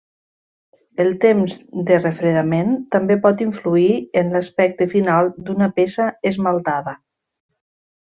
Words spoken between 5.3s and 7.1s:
d'una peça esmaltada.